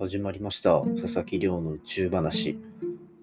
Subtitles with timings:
[0.00, 0.80] 始まりました。
[1.00, 2.56] 佐々木亮の宇宙話。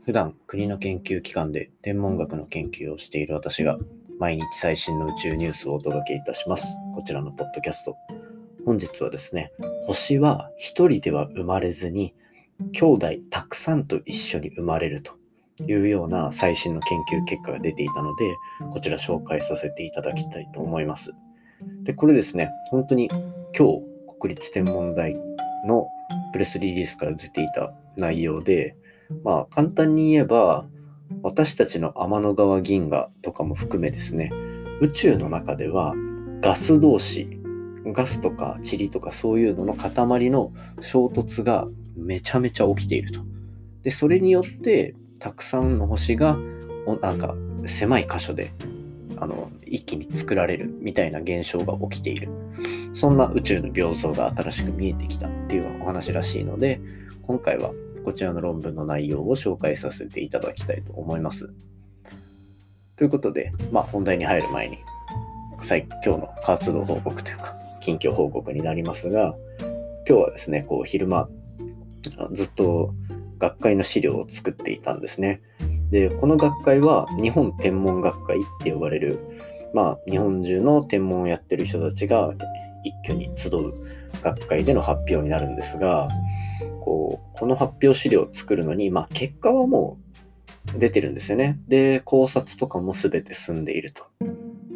[0.03, 3.77] 普段国の研究機関で天文学の研究をしている私が
[4.19, 6.65] 毎日最新の宇宙ニュースをお届けいたします。
[6.93, 7.95] こちらのポッドキャスト。
[8.65, 9.53] 本日はですね
[9.87, 12.13] 星は一人では生まれずに
[12.73, 15.13] 兄弟たくさんと一緒に生まれると
[15.65, 18.35] いうような最新の研究結果が出ていたので
[18.73, 21.13] こちら紹介させていただきたいと思います。
[21.83, 23.07] でこれですね本当に
[23.57, 23.81] 今日
[24.19, 25.15] 国立天文台
[25.65, 25.87] の
[26.33, 28.75] プレスリリースから出ていた内容で、
[29.23, 30.65] まあ簡単に言えば、
[31.21, 34.31] 私たちの天の川銀河とかも含めですね、
[34.81, 35.93] 宇宙の中では
[36.41, 37.39] ガス同士、
[37.85, 43.21] ガスとか塵とかそういうのの塊の衝突がめちゃめちゃ起きていると。
[43.83, 46.37] で、それによってたくさんの星が
[47.01, 48.51] なんか狭い箇所で
[49.19, 52.29] あの一気に作られるみたいな現象が起きている。
[52.93, 56.79] そんな宇宙の病巣が新しく見えてきたっていうお話らしいので、
[57.23, 57.71] 今回は
[58.03, 61.49] こちらの論文の内容を紹介させていただきたいと思います。
[62.95, 64.77] ということで、まあ本題に入る前に
[65.61, 69.35] 最、今日の活動報告というか、近況報告になりますが、
[70.07, 71.27] 今日はですね、こう昼間、
[72.31, 72.93] ずっと
[73.39, 75.41] 学会の資料を作っていたんですね。
[75.95, 79.17] で、この学会は日本天文学会って呼ばれる、
[79.73, 82.33] まあ、日本中の天文をやってる人たちが
[82.83, 83.73] 一挙に集う
[84.21, 86.09] 学会での発表になるんですが、
[86.81, 89.97] こうこの発表資料を作るのに、まあ、結果はも
[90.75, 91.61] う出てるんですよね。
[91.69, 94.03] で、考察とかも全て済んでいると。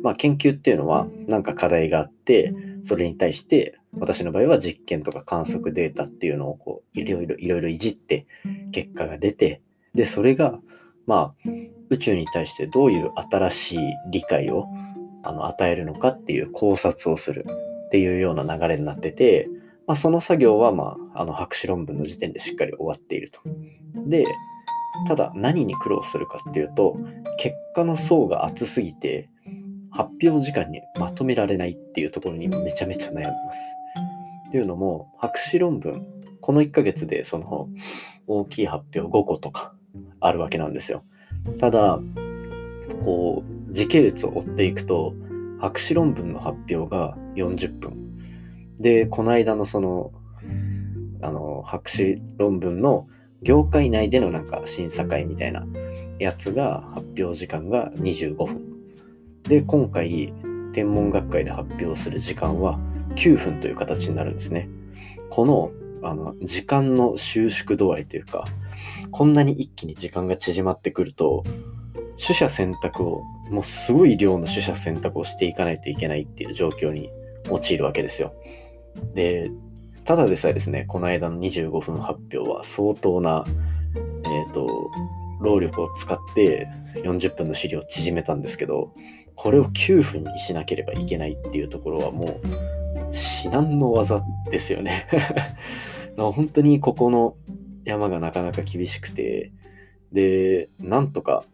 [0.02, 2.53] まあ、研究っていうのは何か課題があって、
[2.84, 8.25] それに対して私の場合は実験とか観測データっていうのをこういろいろいろいろいじって
[8.72, 9.62] 結果が出て、
[9.94, 10.62] で、それが
[11.09, 11.49] まあ、
[11.89, 13.79] 宇宙に対してどういう新しい
[14.11, 14.67] 理解を
[15.23, 17.47] あの与えるのかっていう考察をする
[17.88, 19.49] っていうような流れになってて、
[19.88, 23.41] まあ、その作業は、まあ、あの博士論文の時点でしっかり終わっていると。
[24.05, 24.23] で、
[25.07, 26.95] ただ何に苦労するかっていうと、
[27.39, 29.31] 結果の層が厚すぎて、
[29.89, 33.59] 発表時間にまとめられないっていうところにめちゃめちゃ悩みます。
[34.50, 36.05] っていうのも、博士論文、
[36.39, 37.67] この1ヶ月でその
[38.28, 39.73] 大きい発表5個とか
[40.19, 41.03] あるわけなんですよ。
[41.59, 42.00] ただ、
[43.03, 45.13] こう、時系列を追っていくと、
[45.59, 48.16] 博士論文の発表が40分。
[48.78, 50.11] で、この間のその、
[51.22, 53.07] あの、博士論文の
[53.41, 55.66] 業界内でのなんか審査会みたいな
[56.17, 58.66] やつが発表時間が25分。
[59.44, 60.33] で、今回、
[60.73, 62.79] 天文学会で発表する時間は
[63.16, 64.69] 9分という形になるんですね。
[65.29, 68.45] このあの時間の収縮度合いというか、
[69.11, 71.43] こんなに一気に時間が縮まってくると、
[72.17, 77.09] 取捨選択を、もうすごい量の取捨選択をしていかないといけないっていう状況に
[77.49, 78.33] 陥るわけですよ。
[79.13, 79.51] で、
[80.05, 84.91] ただでさえですね、この間の25分発表は相当な、えっ、ー、と、
[85.39, 88.93] 労力を使って40分の資料を縮めたんですけど、
[89.35, 92.78] これを9分にしなければいけないっていうところはもう
[93.12, 95.08] 至難の技ですよね
[96.18, 97.36] 本当にここの
[97.86, 99.52] 山がなかなか厳しくて、
[100.12, 101.46] で、なんとか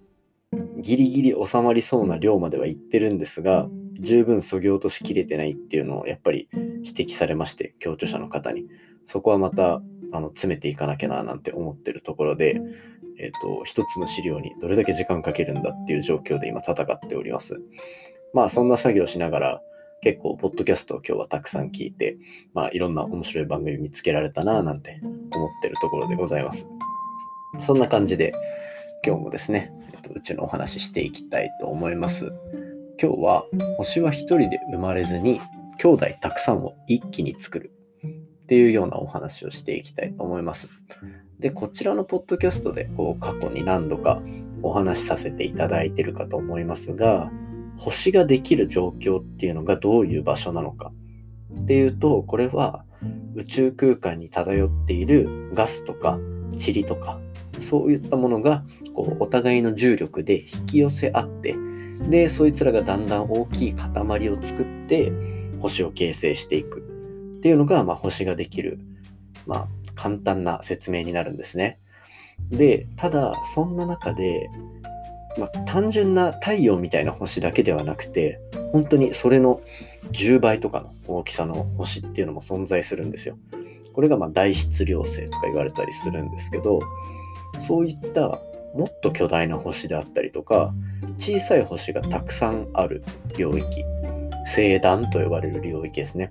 [0.80, 3.68] ギリギリ収まりそうな量までは行ってるんですが、
[4.00, 8.68] 十分そぎ落としきれてないっていうのをやっぱり指摘されまして、協調者の方に。
[9.08, 9.84] そこはまた
[10.14, 12.60] あの詰めていかなきゃななんて思ってるところで、
[13.20, 17.62] えっ、ー、と、一つの資料にどれだけ時間かけるんだっていう状況で今戦っております。
[18.34, 19.62] まあそんな作業しながら、
[20.06, 22.18] 結構、ポッドキャストを今日はたくさん聞いて、
[22.54, 26.70] まあ、いろんな面白い番組見つけられたな、なんて思ってるところでございます。
[27.58, 28.32] そんな感じで、
[29.04, 32.32] 今日もですね、えっとうちのお話ししていきたいと思います。
[33.02, 33.46] 今日は、
[33.78, 35.42] 星は一人で生まれずに、
[35.80, 37.72] 兄弟たくさんを一気に作る
[38.08, 40.70] っていうようなお話をしていきたいと思います。
[41.40, 44.22] で、こちらのポッドキャストでこう過去に何度か
[44.62, 47.32] お話しさせていただいてるかと思いますが、
[47.78, 50.92] 星ができる状況っていうのがどういう場所なのか
[51.64, 52.84] っていうとこれは
[53.36, 56.18] 宇宙空間に漂っているガスとか
[56.54, 57.20] 塵とか
[57.60, 58.64] そういったものが
[58.94, 61.56] こうお互いの重力で引き寄せ合って
[62.10, 65.12] でそいつらがだんだん大きい塊を作って
[65.60, 66.82] 星を形成していくっ
[67.42, 68.80] ていうのが、まあ、星ができる、
[69.46, 71.80] まあ、簡単な説明になるんですね。
[72.50, 74.50] でただそんな中で
[75.38, 78.40] まあ、単純な太陽みたいな星だけではなくて
[78.72, 79.62] 本当にそれの
[80.12, 83.38] 10倍とかの大きさの星っていうのも存在するんですよ。
[83.94, 86.82] これがま大質量星とか言われたりするんですけど
[87.60, 88.42] そういった
[88.76, 90.74] もっと巨大な星であったりとか
[91.18, 93.06] 小さい星がたくさんある
[93.38, 93.84] 領域
[94.46, 96.28] 星団と呼ばれる領域ですね。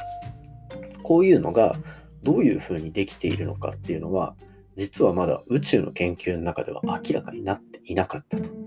[1.02, 1.74] こういうのが
[2.22, 4.34] どういうふうにできているのかっていうのは
[4.76, 8.63] 実はまだ宇宙の研究の中では明らかになっていなかったと。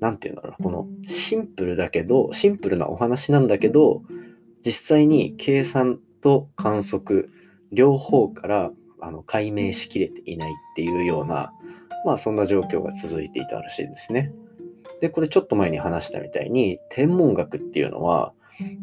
[0.00, 4.02] 何て言うんだろうなこのシンプルだけどシンプルなお話なんだけど
[4.64, 7.30] 実際に計算と観測
[7.72, 8.70] 両方から
[9.00, 11.52] あの解明しきれていないっていうような
[12.04, 14.32] まあそんな状況が続いていたらしいですね。
[15.00, 18.34] でこれちょっと前に話したみたいに天文学っていうのは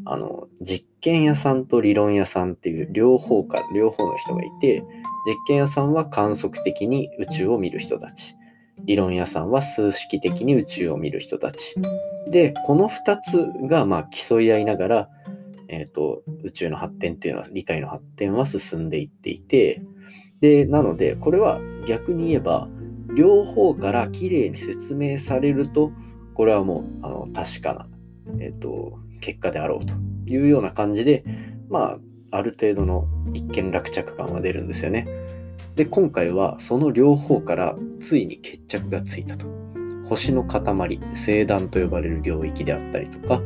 [0.05, 4.83] あの実験屋さんと理論屋さんっていう両方か両方の人がいて
[5.27, 8.35] 実験屋さんは観測的に宇宙を見る人たち
[8.79, 11.75] 理論屋さんは数式的に宇宙を見る人たち
[12.31, 15.09] でこの2つがま競い合いながら、
[15.67, 19.81] えーと、宇宙の発展っていうのは理解の発展は進んでいっていて
[20.41, 22.67] でなのでこれは逆に言えば
[23.15, 25.91] 両方からきれいに説明されると
[26.35, 27.87] これはもうあの確かな、
[28.39, 29.93] えーと結果であろうと
[30.27, 31.23] いうような感じで、
[31.69, 31.97] ま
[32.31, 35.07] あ、ある程度の一見落着感は出るんですよね。
[35.77, 39.45] で、今回はその両方からついに決着がついたと。
[40.05, 43.39] 星の塊、星団と呼ばれる領域であったりとか、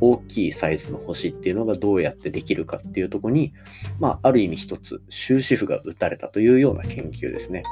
[0.00, 3.52] 大きいサイズの星っていうのがどうやってできるかっていうとこに、
[4.00, 7.62] まあ、ある意味一つ終止符が打たれたというような研究ですね。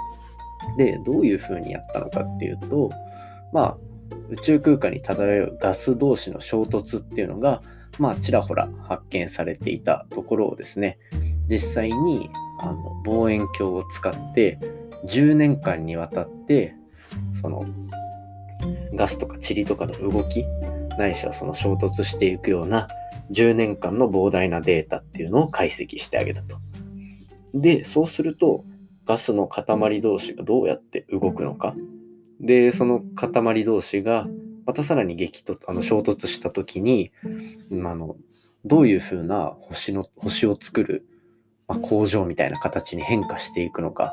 [0.76, 2.90] で、どういうふうにやったのかっていうと、
[3.54, 3.78] まあ、
[4.28, 7.62] 宇宙空間に漂うガス同士の衝突っていうのが、
[7.98, 10.98] まあ、ちらほら発見されていたところをですね、
[11.52, 14.58] 実際にあの望遠鏡を使って
[15.04, 16.75] 10年間にわたって
[17.34, 17.66] その
[18.94, 20.46] ガスとか塵とかの動き
[20.99, 22.88] ないしはその衝突していくような
[23.31, 26.56] 10年間の膨大なデータっていうのを解析してあげたと。
[27.52, 28.64] で、そうすると
[29.05, 31.75] ガスの塊同士がどうやって動くのか
[32.40, 34.26] で、その塊同士が、
[34.64, 37.12] またさらに激突、あの衝突した時に、
[37.72, 38.16] あの、
[38.64, 41.06] どういうふうな星の、星を作る、
[41.72, 44.12] まあ、工場みたいな形に変化していくのか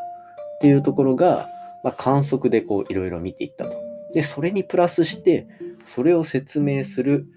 [0.55, 1.47] っていうところが、
[1.83, 3.77] まあ、観測でこういろいろ見ていったと。
[4.13, 5.47] で、それにプラスして、
[5.83, 7.27] それを説明する、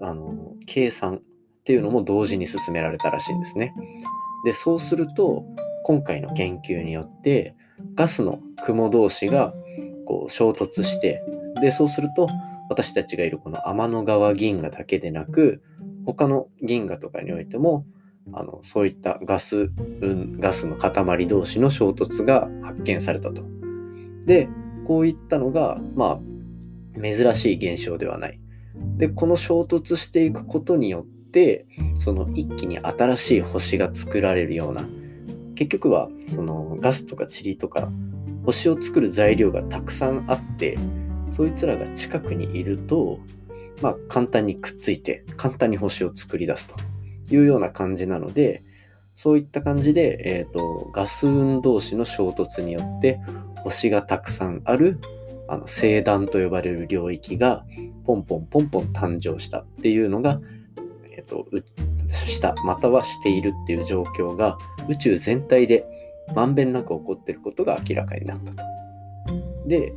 [0.00, 1.20] あの、計算っ
[1.64, 3.74] ていうのも同時に進められたらしいんですね。
[4.44, 5.44] で、そうすると、
[5.84, 7.54] 今回の研究によって、
[7.94, 9.52] ガスの雲同士が
[10.06, 11.22] こう衝突して
[11.60, 12.28] でそうすると
[12.68, 15.62] 私たちがいるこの天の川銀河だけでなく
[16.04, 17.84] 他の銀河とかにおいても
[18.32, 19.70] あのそういったガス、
[20.00, 23.42] うん、ガスの塊同士の衝突が発見されたと。
[24.24, 24.48] で
[24.86, 28.40] こういったのがまあ珍しい現象ではない。
[28.96, 31.66] でこの衝突していくことによって
[31.98, 34.84] その一気に新しい星が作られるような
[35.54, 37.88] 結局はそのガスとか塵とか
[38.44, 40.78] 星を作る材料がたくさんあって
[41.30, 43.18] そいつらが近くにいると
[43.82, 46.74] まあ簡単にくっついて簡単に星を作り出すと
[47.34, 48.62] いうような感じなので
[49.14, 53.18] そういった感じで、えーと、ガス運同士の衝突によって
[53.56, 55.00] 星がたくさんある
[55.48, 57.64] あの星団と呼ばれる領域が
[58.04, 60.40] ポンポンポンポン誕生したっていうのが、
[61.10, 61.46] えーと、
[62.12, 64.58] したまたはしているっていう状況が
[64.88, 65.86] 宇宙全体で
[66.34, 68.62] まんべんなく起こってることが明らかになったと。
[69.66, 69.92] で、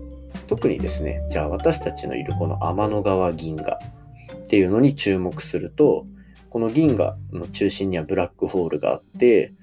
[0.47, 6.05] 特にですね、じゃあ私たちのいるこの天の川銀河っていうのに注目すると、
[6.49, 9.53] この銀河の中心にはブラックホールがあって、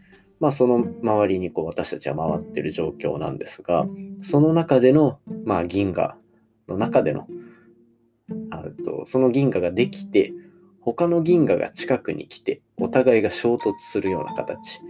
[0.40, 3.86] まあその周りにこう私たちは回ってる状況なんですが、
[4.22, 6.16] その中での、まあ、銀河
[6.68, 7.26] の中での、
[8.50, 10.32] あとその銀河ができて、
[10.80, 14.80] 他の銀河が近くに来て、お互いが衝突するような形。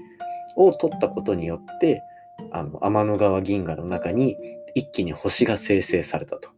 [0.57, 2.03] を取ったことによって
[2.51, 4.37] あの天の川銀河の中に
[4.75, 6.51] 一気に星が生成されたと。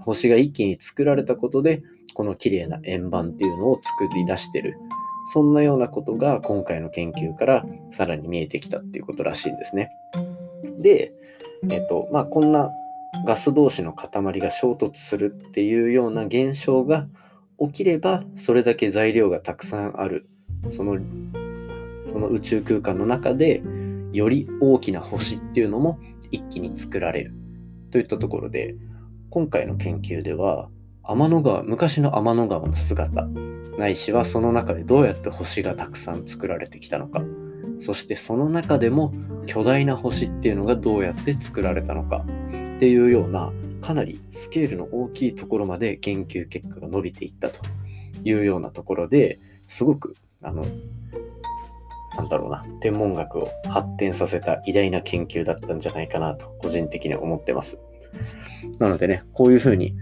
[0.00, 1.82] 星が一気に作られたことで
[2.14, 4.76] この綺麗な円盤っていうのを作り出してる。
[5.32, 9.90] そんなようなことが今回の研究からさらに見えてきたっていうことらしいんですね。
[10.80, 11.12] で、
[11.68, 12.70] えっ、とまあ、こんな
[13.26, 17.06] ガス同士の塊が衝突するっていうような現象が
[17.60, 20.26] 起きればそれだけ材料がたくさんある。
[20.70, 20.98] その
[22.12, 23.62] その宇宙空間の中で
[24.12, 27.34] より大きな星っていうのも一気に作られる。
[27.90, 28.74] といったところで
[29.30, 30.68] 今回の研究では
[31.04, 33.26] 天の川昔の天の川の姿
[33.78, 37.22] ないしはその中でどうやって星がたくさん作られてきたのか
[37.80, 39.14] そしてその中でも
[39.46, 42.24] 巨大な星っていうのがどうやって作られたのか
[42.76, 47.60] っていうようなかなりスケールの大きいところまで研究結果が伸びていったと
[48.24, 50.64] いうようなところですごくあの
[52.16, 57.78] なんだろうな、天文学を発展させた偉大な研究だったんじゃないかなと、個人的には思ってます。
[58.78, 59.94] なのでね、こういうふうに、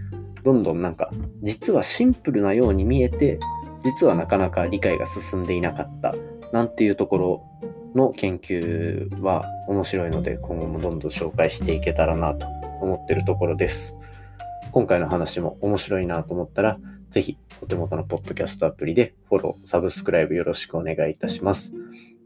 [0.43, 1.11] どんどんなんか、
[1.41, 3.39] 実はシンプルなように見えて、
[3.83, 6.15] 実はなかなか理解が進んでいなかった、
[6.51, 7.43] なんていうところ
[7.95, 12.45] の研究は面白いので今後もどんどん紹介していけたらなと
[12.81, 13.95] 思ってるところです。
[14.71, 21.73] 今回の話も面白いなと思ったら、ぜひお手元のポッドキャストアプリでフォロー、サブスクライブよろしくお願いいたします。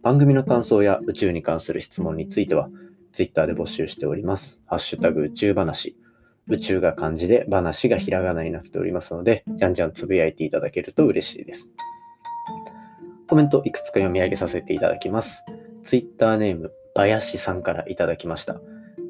[0.02, 2.70] 番組の感想や宇宙に関する質問については、
[3.14, 4.62] Twitter で募集しております。
[4.66, 5.96] ハッシュタグ宇宙話。
[6.48, 11.70] 宇宙が漢字で話がひらがなになっておりますので、じゃんじゃんつぶやいていただけると嬉しいです。
[13.28, 15.44] コメントいくつか読み上げさせていただきます。
[15.84, 18.60] Twitter ネーム、ばやしさんからいただきました。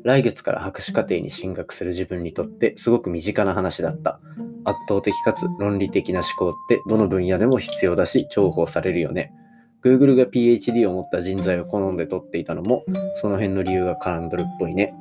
[0.03, 4.19] 来月から博士課程に進学する自分にとってすごく身近な話だった。
[4.65, 9.33] 圧倒的かつ論理的な思考ってどの分野でも必要だし重宝されるよね。
[9.83, 12.85] Google が PhD を持った人材を好んで取っていたのも
[13.17, 14.93] その辺の理由が絡んどるっぽいね。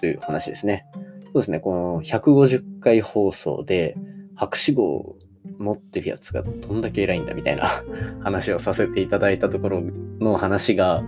[0.00, 0.86] という話ですね。
[0.94, 1.60] そうですね。
[1.60, 3.96] この150回放送で
[4.34, 5.16] 博士号を
[5.58, 7.84] 持ってるやつがどんだけ偉いんだみたいな
[8.24, 9.82] 話をさせていただいたところ
[10.18, 11.04] の話が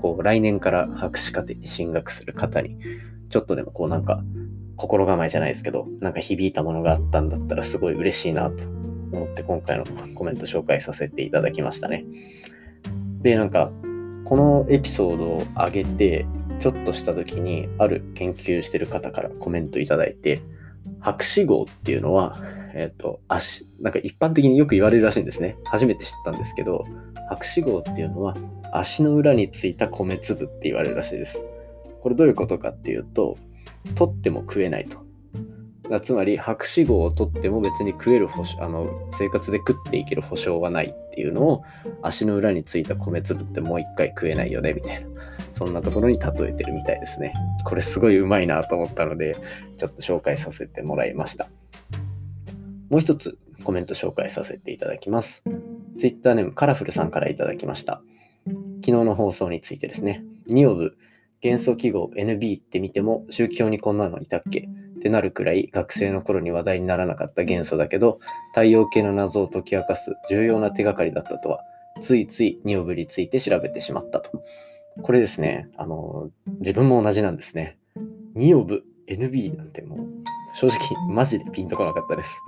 [0.00, 2.76] こう、来年から博士課程に進学する方に、
[3.28, 4.22] ちょっとでもこうなんか、
[4.76, 8.64] 心構えじゃないですけど、なんか響いたものがあったんだったらすごい嬉しいなと
[9.12, 9.84] 思って今回の
[10.14, 12.06] コメント紹介させていただきましたね。
[13.20, 13.70] で、なんか、
[14.24, 16.26] このエピソードを上げて、
[16.58, 20.42] ちょっとした時に、ある研究してる方からコメントいただいて、
[21.00, 22.38] 博士号っていうのは、
[22.74, 25.56] えっ、ー、と、足、なんか一般的によく言われるらしいんですね。
[25.64, 26.84] 初めて知ったんですけど、
[27.28, 28.36] 博士号っていうのは、
[28.72, 31.42] 足の裏についた米粒って言われるらしいです。
[32.02, 33.36] これどういうことかっていうと、
[33.94, 35.09] 取っても食えないと。
[35.98, 41.64] つまり、博士号を取っても別に食える保証、あの、生活で食っていける保証はないっていうのを、
[42.02, 45.08] 足の裏についた米粒ってもう一回食えないよね、みたいな。
[45.52, 47.34] そんなところに例えてるみたいですね。
[47.64, 49.36] これすごいうまいなと思ったので、
[49.76, 51.48] ちょっと紹介させてもらいました。
[52.88, 55.42] もう一つコメント紹介させていただきます。
[55.98, 58.02] Twitter ネームカラフルさんからいただきました。
[58.46, 60.24] 昨日の放送についてですね。
[60.46, 60.96] ニオブ、
[61.40, 64.68] 元素記号 NB って見ても宗教にこんなのいたっけ？
[65.00, 71.60] ってなるくらい学生の頃に話題にならなかった元素だけど、太陽系の謎を解き明かす重要な手がかりだったとは、
[72.02, 74.30] ついついニオブについて調べてしまったと。
[75.02, 76.30] これですね、あの、
[76.60, 77.78] 自分も同じなんですね。
[78.34, 79.98] ニオブ、NB なんてもう、
[80.54, 80.78] 正直
[81.08, 82.42] マジでピンとこなかったです。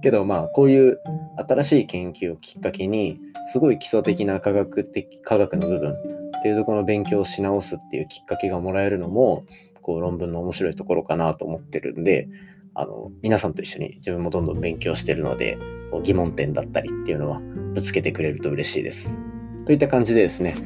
[0.00, 1.00] けどまあ、こういう
[1.48, 3.20] 新しい研究をきっかけに、
[3.52, 5.92] すごい基礎的な科学的、科学の部分
[6.38, 9.44] っていうところの勉強をし直すっていうきっかけがもらえるのも、
[9.88, 12.28] こう論文の面白いところかなと思ってるんで、
[12.74, 15.56] あの、皆さんと一緒に自分もどんどん勉強してるので、
[16.02, 17.40] 疑問点だったりっていうのは
[17.72, 19.16] ぶつけてくれると嬉しいです。
[19.64, 20.56] といった感じでですね、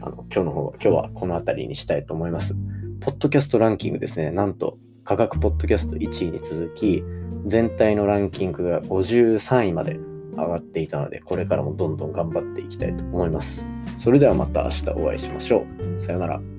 [0.00, 2.56] あの今日の方、今日はこの辺りにしたいと思います。
[3.00, 7.04] ポッドキャストランキングですね、なんと科学ポッドキャスト1位に続き、
[7.46, 10.00] 全体のランキングが53位まで
[10.32, 13.68] 上がっていたので、これからもどんどん頑張っていきたいと思います。
[13.96, 15.64] それではまた明日お会いしましょ
[15.96, 16.00] う。
[16.00, 16.55] さよなら。